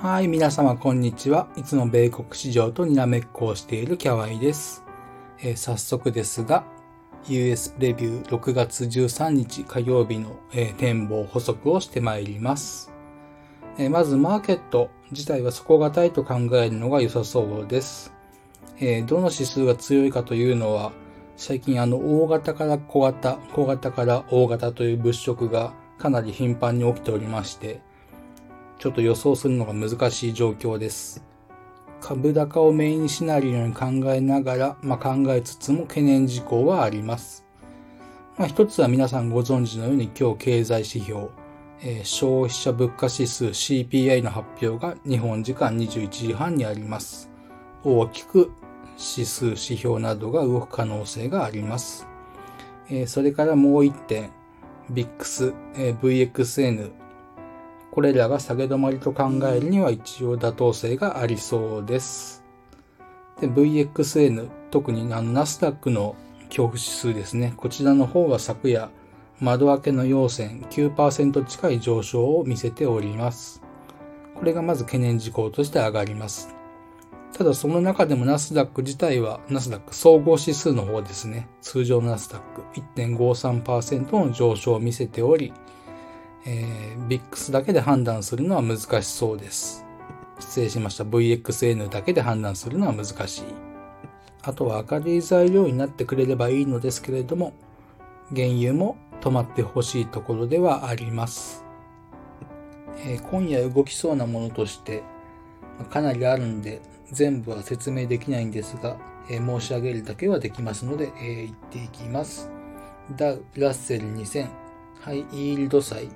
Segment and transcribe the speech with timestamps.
[0.00, 1.48] はい、皆様こんにちは。
[1.56, 4.84] いつも米国市場とにらめっこをしているキャワイです。
[5.40, 6.64] えー、早速ですが、
[7.26, 12.92] US プレビュー6月13日火曜日の、えー、展望補足をしてまいります。
[13.76, 18.14] えー、まずマーケット自体は底堅いと考えるのが良さそうです。
[18.78, 20.92] えどの指数が強いかというのは、
[21.36, 27.80] 最近あの大型から小型、小型から大型という物色がかなり頻繁に起きておりまして、
[28.78, 31.24] ちょっと予想するのが難しい状況です。
[32.00, 37.44] 株高をメインシナリオに考えながら、まあ、考えつつも懸念事項はあります。
[38.36, 41.28] まあ、一つは皆さんご存知のように今日経済指標、
[41.82, 47.28] えー、消費者物価指数 CPI の発表が日本時間21時半にあります。
[47.82, 48.52] 大きく
[48.96, 52.06] 指数指標などが動く可能性があります。
[52.88, 54.30] えー、それからもう一点、
[54.92, 56.92] VIX、えー、VXN、
[57.98, 62.44] これらが下げ止まりと考えるには一応妥当性がありそうです。
[63.40, 67.54] で、VXN、特にあのナスダックの恐怖指数ですね。
[67.56, 68.88] こちらの方は昨夜、
[69.40, 73.62] 窓開けの陽線9%近い上昇を見せております。
[74.36, 76.54] これがまず懸念事項として上がります。
[77.36, 81.48] ただその中でもナスダック自体は、ナスダック総合指数の方ですね。
[81.62, 82.62] 通常ナスダック
[82.94, 85.52] 1.53%の上昇を見せており、
[86.46, 89.84] えー、VIX だけで判断するのは難しそうです。
[90.40, 91.04] 失礼しました。
[91.04, 93.42] VXN だけで判断するのは難しい。
[94.42, 97.52] あとは明るい材料になってくれればいいのですけれども、
[98.34, 101.64] 原油も止まってほしいところではあります。
[103.04, 105.02] えー、今夜動きそうなものとして、
[105.90, 106.80] かなりあるんで、
[107.10, 108.96] 全部は説明できないんですが、
[109.28, 112.50] えー、申し上げるだけはできますので、えー、言っていきます。
[113.16, 114.48] ダウ、ラッセル2000、
[115.00, 116.08] ハイイールド債、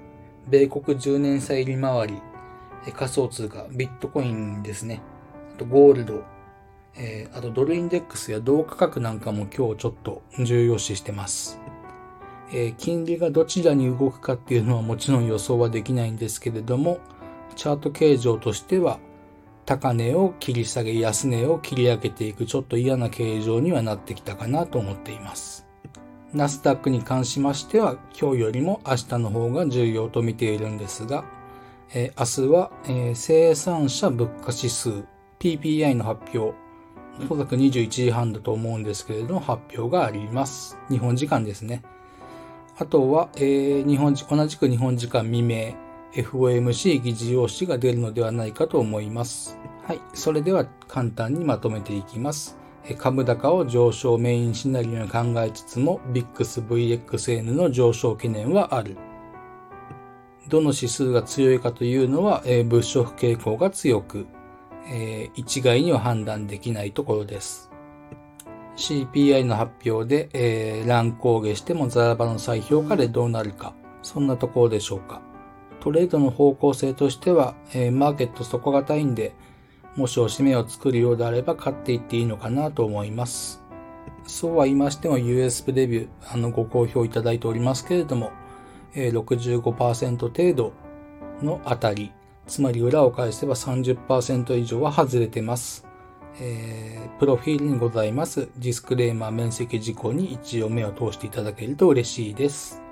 [0.48, 2.22] 米国10年債利回り、
[2.92, 5.00] 仮想通貨、ビットコインですね。
[5.54, 6.24] あとゴールド、
[6.96, 11.60] えー、あとドルインデックスや同価格なんかも今日ちょっと重要視してます。
[12.52, 16.98] えー、金利がどちらに動くかっていうのはもちろん予想はできないんですけれども、
[17.54, 18.98] チャート形状としては、
[19.64, 25.66] 高値を切り下げ、安値を切り上げていくちょっと嫌な形状にはなってきたかなと思っています。
[26.34, 31.24] ナスダックに関しましては今日よりも明日の方が重要と見ているんですが、
[31.92, 35.04] えー、明日は、えー、生産者物価指数
[35.38, 36.56] PPI の発表、
[37.20, 40.78] おそらく21時半だと思うんですけれども発表があります。
[40.88, 41.82] 日本時間ですね。
[42.78, 45.74] あとは、えー、日本同じく日本時間未明、
[46.14, 49.58] FOMC 議事要旨が出るのではないかと思います。
[49.86, 50.00] はい。
[50.14, 52.61] それでは簡単にまとめていきます。
[52.98, 58.96] 株高を上昇メインシナリオに考えつつも VIXVXN の上昇懸念はある。
[60.48, 64.26] どの指数が強いかというのは、え、物色傾向が強く、
[64.90, 67.70] えー、一概には判断できないところです。
[68.76, 75.22] CPI の発表で、えー、乱高下してもザラバの再評価でどうなるか、そんなところでしょうか。
[75.80, 79.34] トレードの方向性としては、えー、マーケット底堅いんで、
[79.96, 83.62] もし押し目を作るようであれば買っていっていいのかなと思います。
[84.26, 88.32] そうは言いましても US プレビュー、あの、ご好評いただいておりますけれども、
[88.94, 90.72] え、65%程度
[91.42, 92.12] のあたり、
[92.46, 95.86] つまり裏を返せば30%以上は外れてます。
[96.40, 102.82] えー、プロフィールにございますディスクレーマー面積事項に一応目を通していただけると嬉しいです。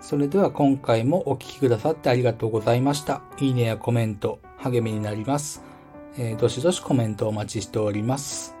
[0.00, 3.22] それでは今回もお聴きくださってありがとうございました。
[3.38, 5.71] いいねやコメント、励みになります。
[6.18, 8.54] えー、どしどしコメントをお待ちしております。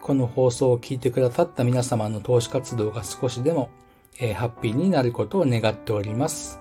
[0.00, 3.70] この放送を聞いてくださった皆様の投資活動が少しでも、
[4.20, 6.60] えー、ハッピーになることを願っております。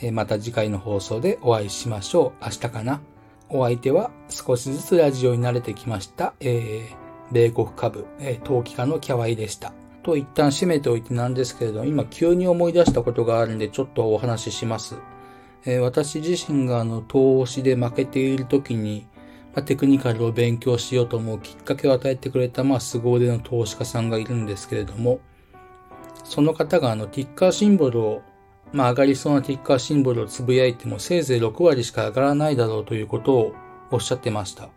[0.00, 2.44] えー、また次回の放送でお会いしましょう。
[2.44, 3.00] 明日かな。
[3.48, 9.72] お相手は少しずつラジオに慣れてきました、えー、米国株、えー、投機家のキャワイでした。
[10.02, 14.96] と一旦締めておいてなんですけれど、今急に思い出したことがあるんでちょっとお話しします。
[15.64, 19.06] えー、私自身があの投資で負けている時に、
[19.54, 25.20] まあ、テクニカルを勉強しようと思うきっかけを与えてくれた、まあ、凄腕の投資家さんがいるんですけれども、
[26.24, 28.22] その方があの、ティッカーシンボルを、
[28.72, 33.52] まあ、上がりそうなティッカーシンボルをつぶやいても、せいぜい6割しか上がらないだろうということを
[33.90, 34.70] おっしゃってました。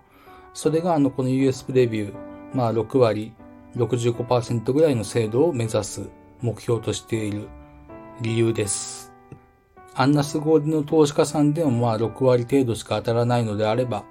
[0.54, 2.14] それがあの、この US プレビュー、
[2.54, 3.34] まあ、6割、
[3.78, 6.10] 65%ぐらいの精度を目指す
[6.42, 7.48] 目標としている
[8.22, 9.14] 理由です。
[9.94, 14.04] あんな凄腕の投資家さんでもまあ6割程度しか当たらないのであれば、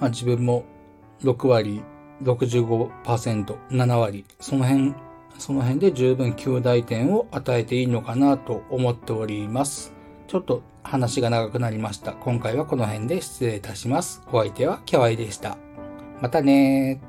[0.00, 0.64] まあ、自分も
[1.22, 1.82] 6割、
[2.22, 4.94] 65%、7割、その辺、
[5.38, 9.92] その辺で十分9大点を与えていいのかなと思っております。
[10.26, 12.12] ちょっと話が長くなりました。
[12.12, 14.22] 今回はこの辺で失礼いたします。
[14.32, 15.56] お相手はキャワイでした。
[16.20, 17.07] またねー。